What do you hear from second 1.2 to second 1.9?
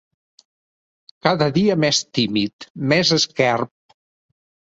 Cada dia